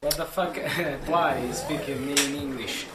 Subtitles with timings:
[0.00, 0.56] What the fuck?
[1.06, 2.86] Why speaking me in English?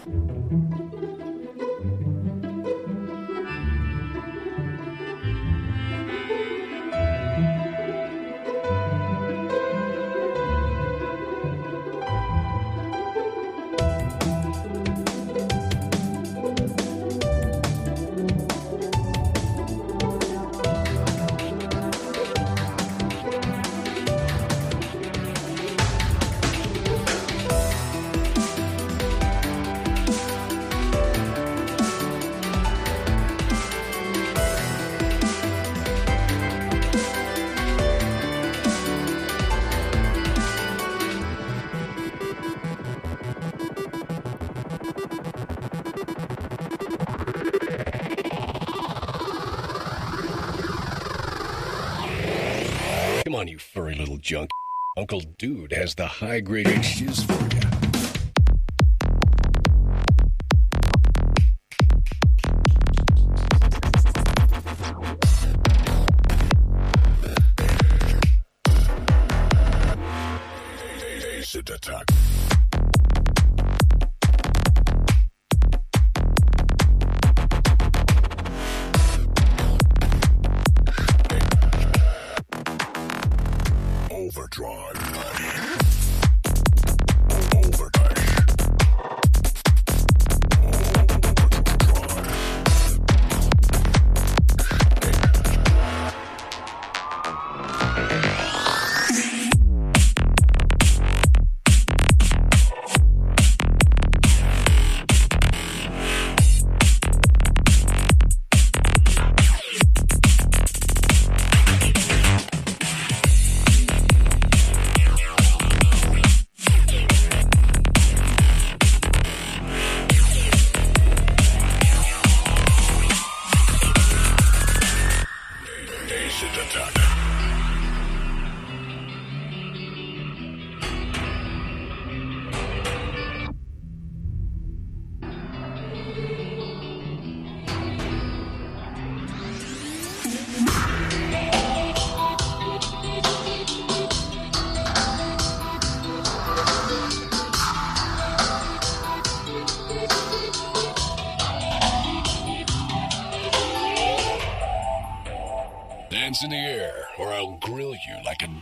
[53.44, 54.50] On, you furry little junk.
[54.98, 57.73] Uncle Dude has the high grade shiz for you.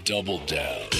[0.03, 0.91] Double down.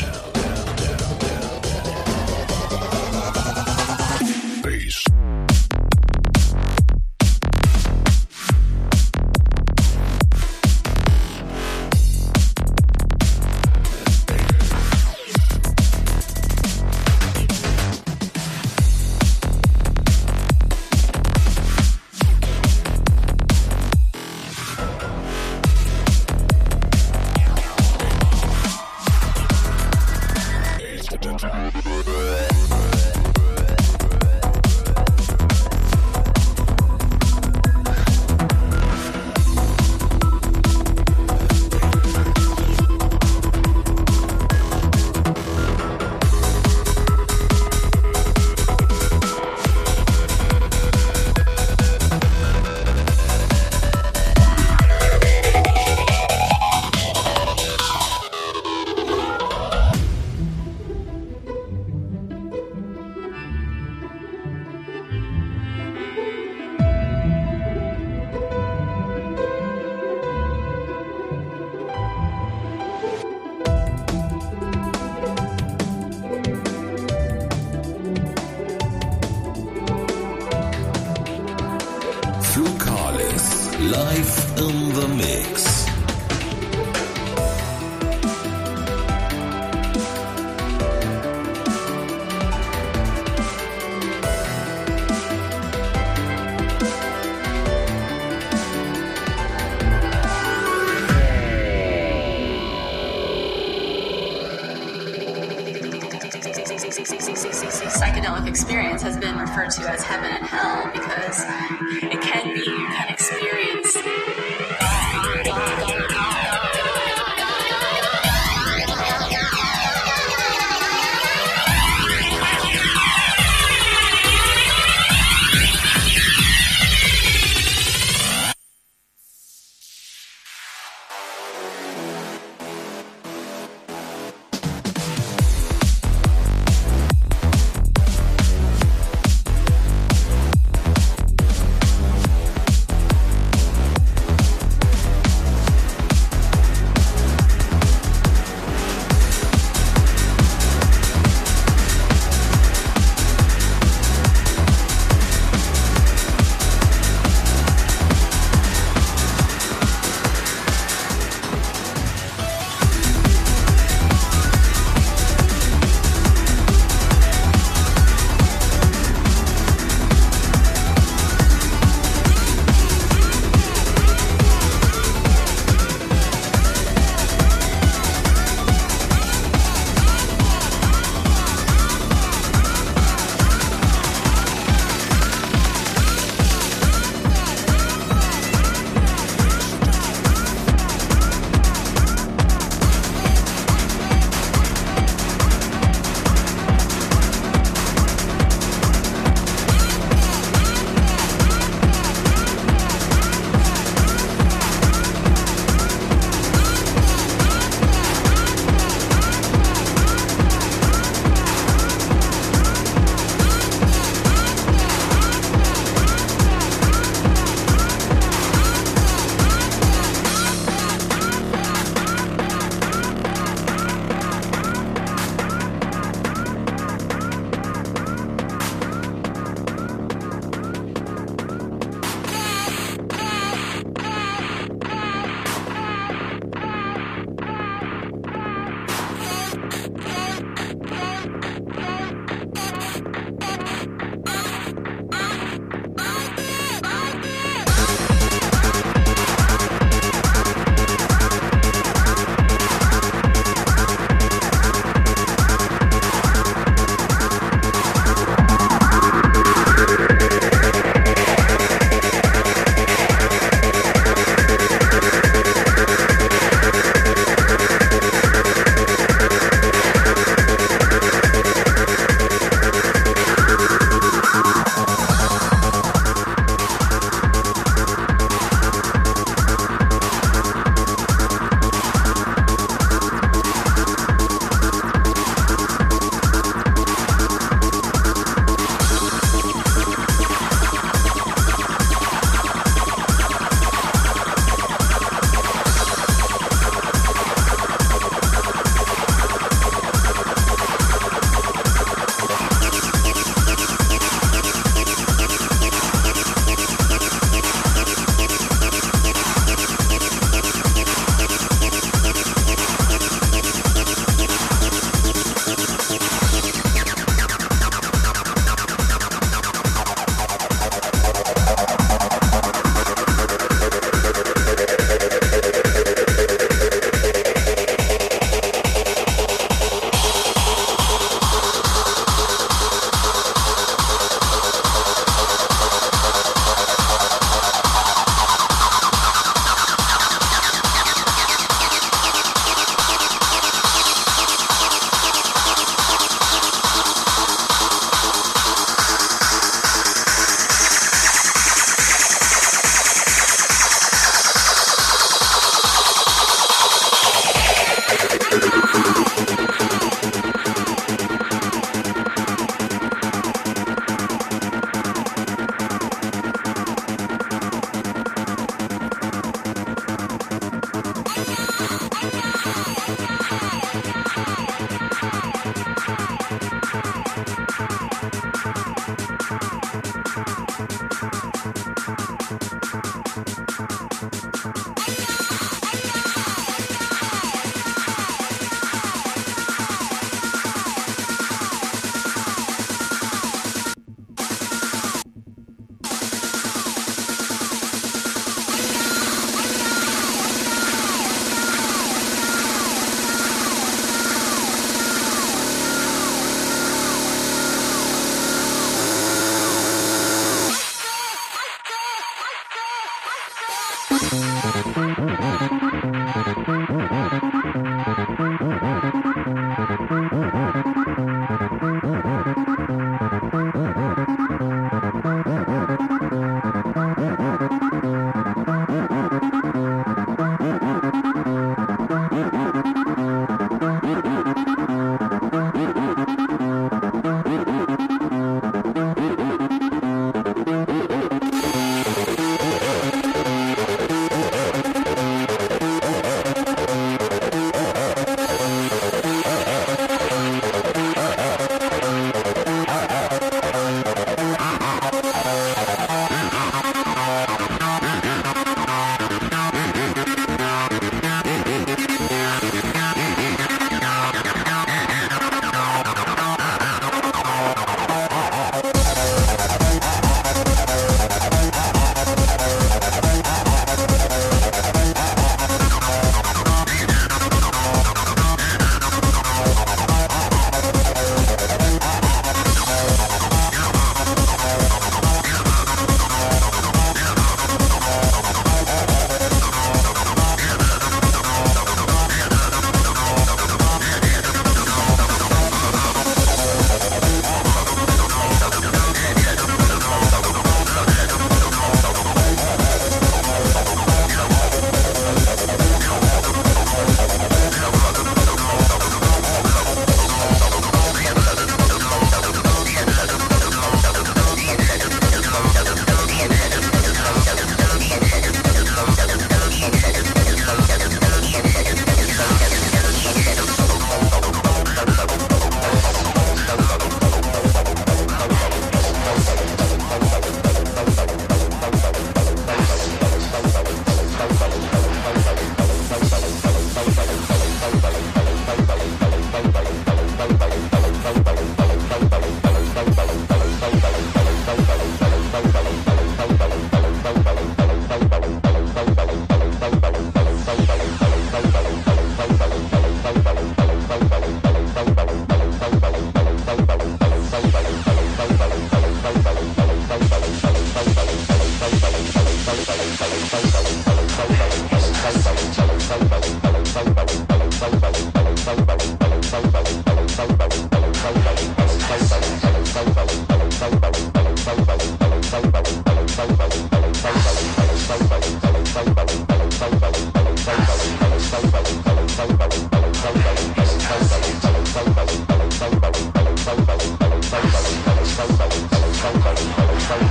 [589.92, 590.08] Thank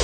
[0.00, 0.03] you.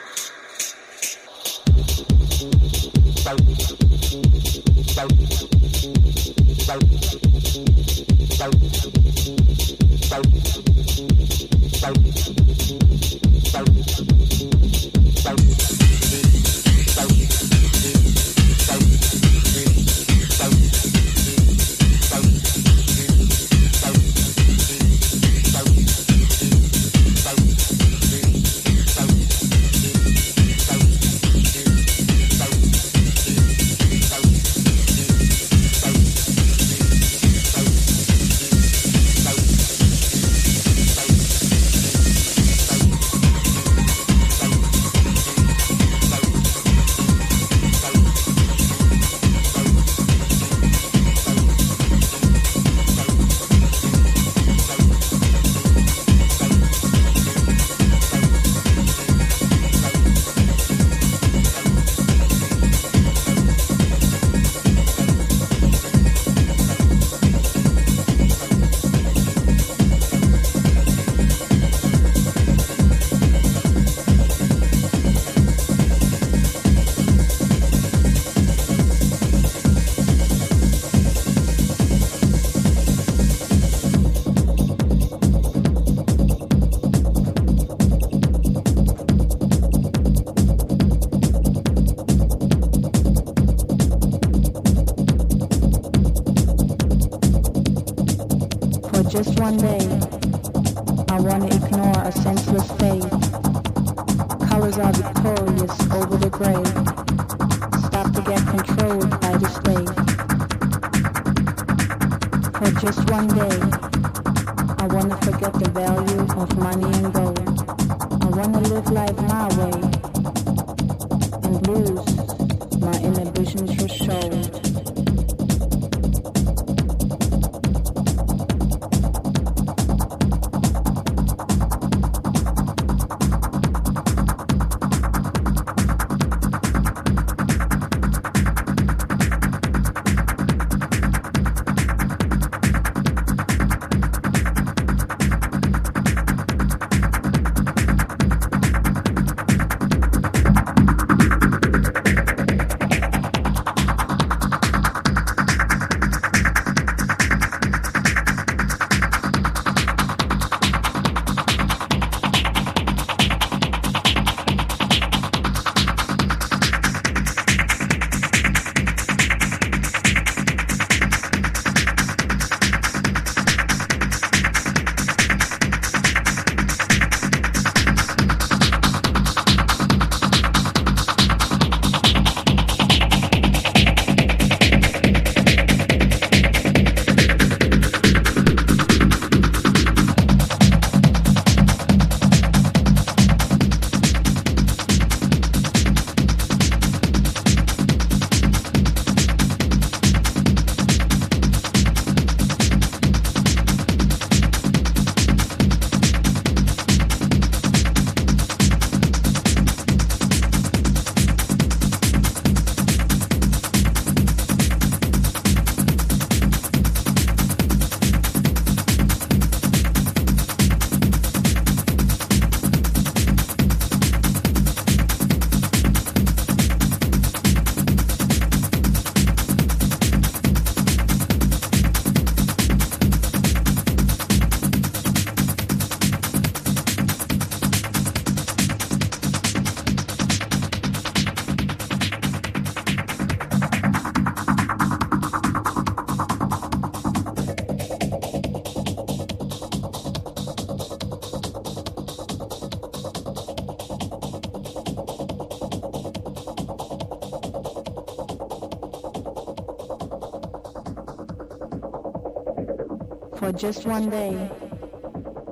[263.73, 264.51] Just one day,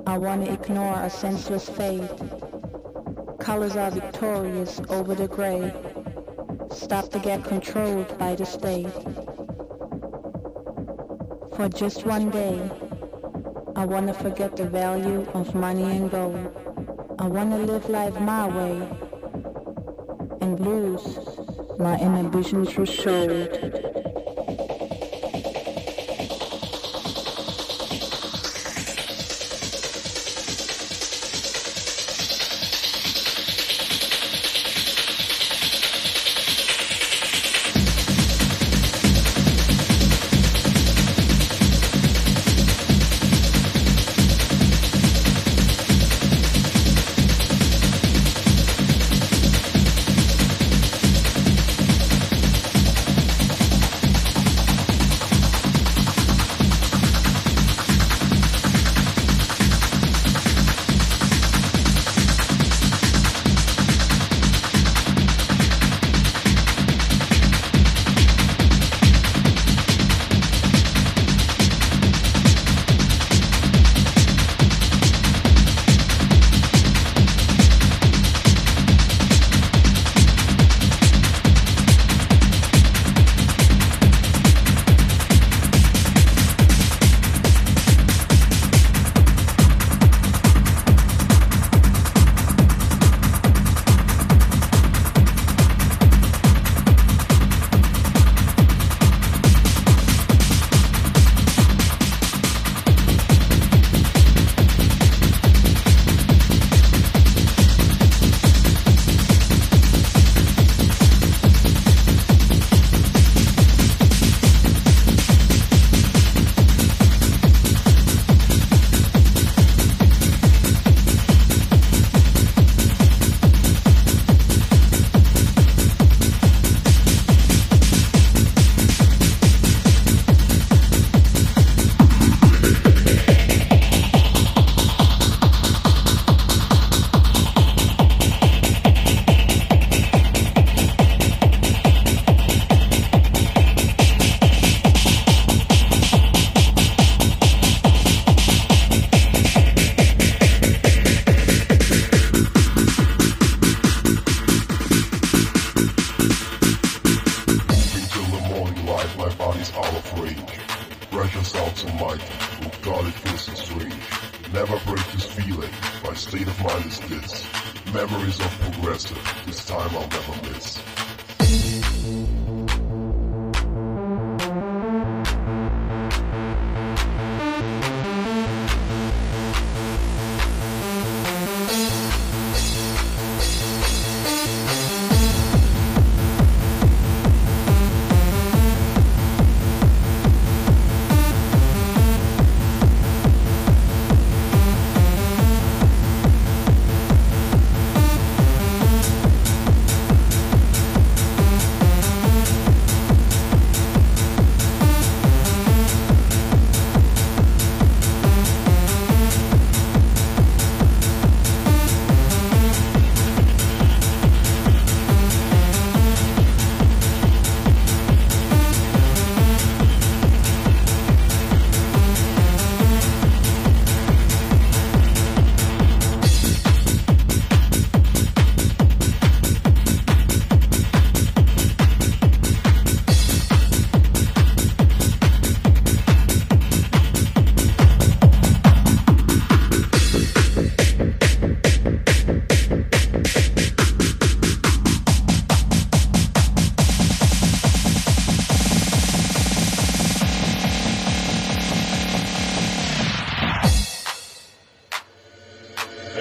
[0.06, 2.06] I want to ignore a senseless fate.
[3.38, 5.72] Colors are victorious over the gray.
[6.70, 8.92] Stop to get controlled by the state.
[11.56, 12.60] For just one day,
[13.74, 16.54] I wanna forget the value of money and gold.
[17.18, 18.86] I wanna live life my way
[20.42, 21.06] and lose
[21.78, 23.79] my inhibitions for sold.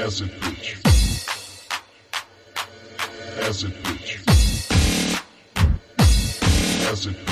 [0.09, 0.73] As it bitch.
[3.47, 4.17] As it bitch.
[6.91, 7.28] Acid bitch.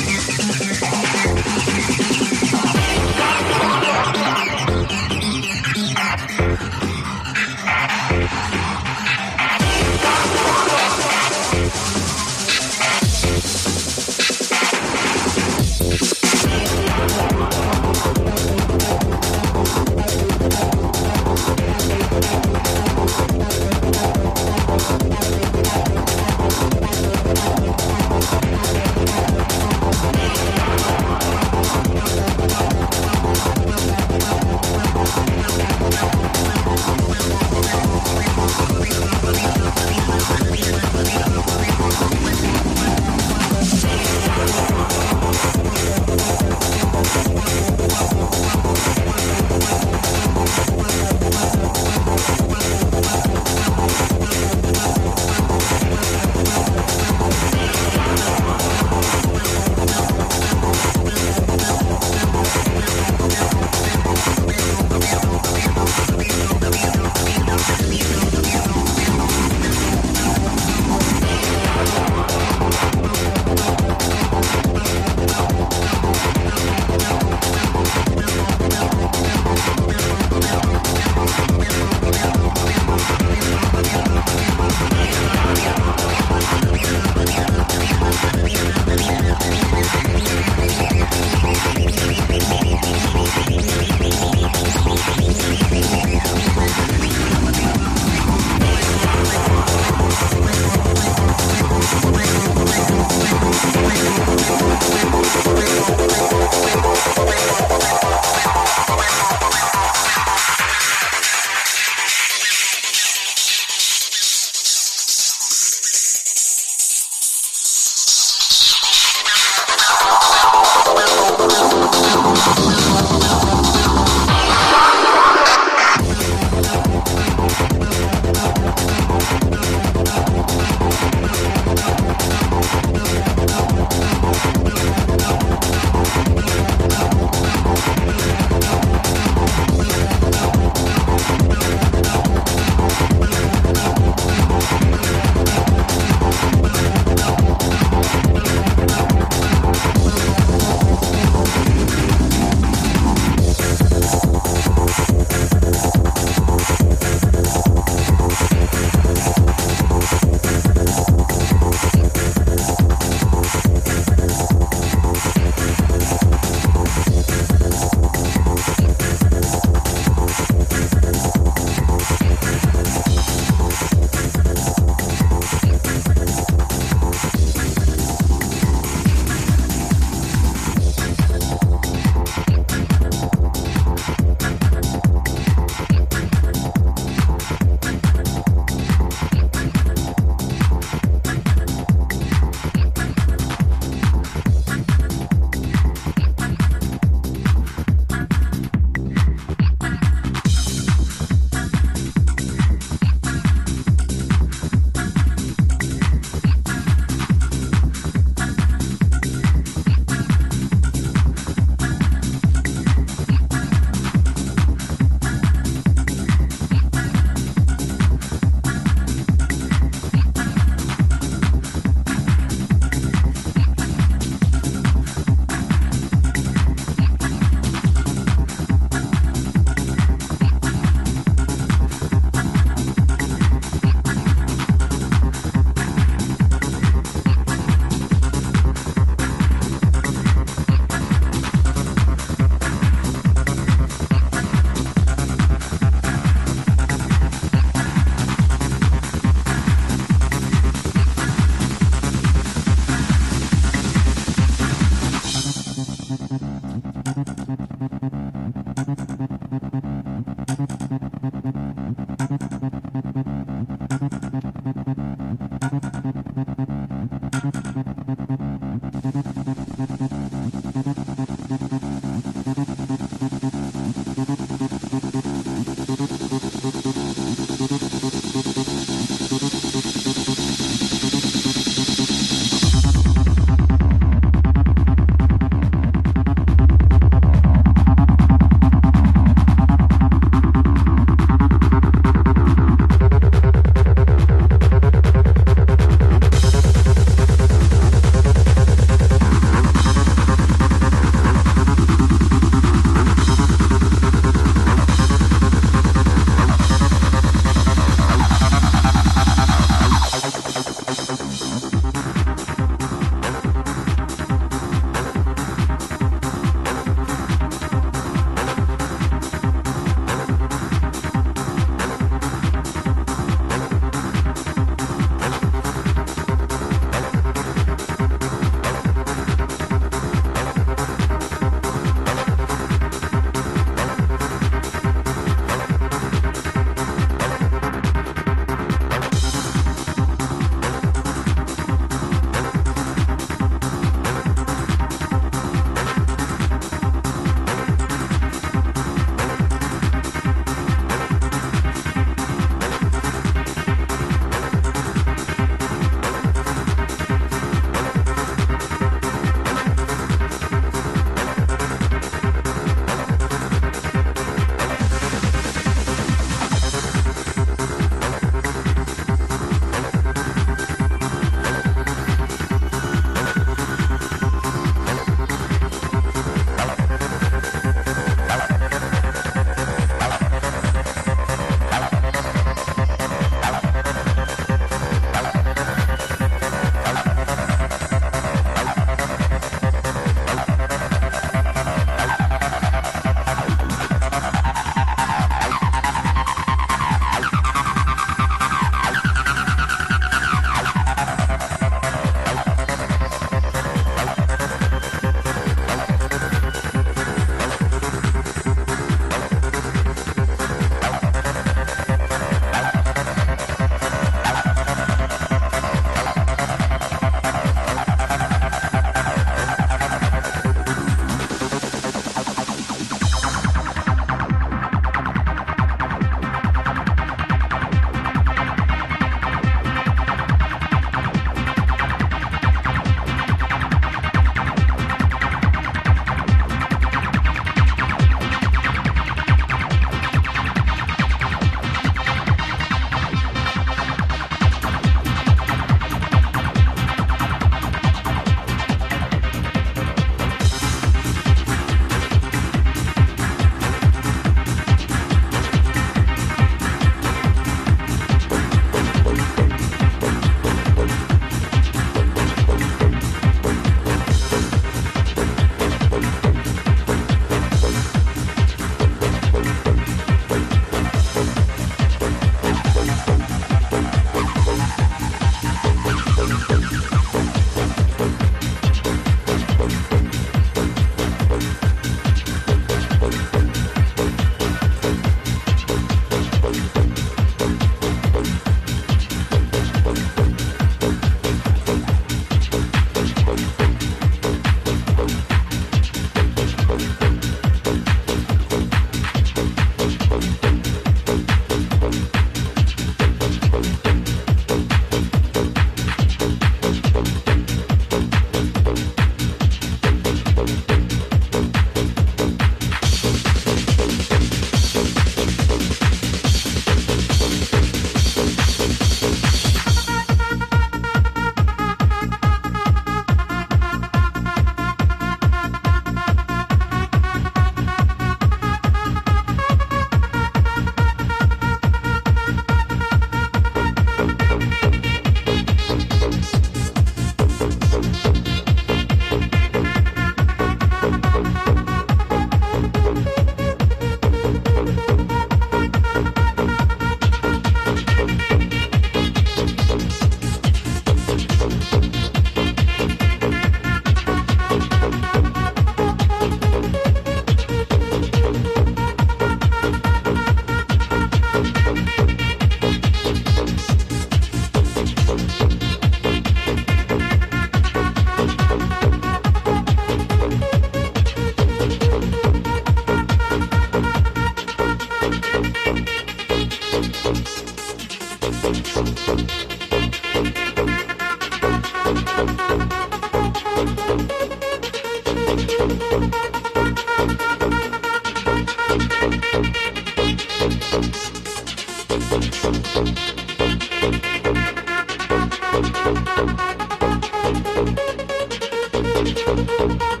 [599.61, 600.00] Thank you.